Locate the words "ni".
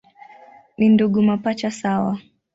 0.77-0.89